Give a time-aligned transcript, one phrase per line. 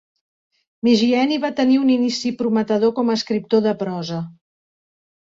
[0.87, 4.23] Migjeni va tenir un inici prometedor com a escriptor de prosa.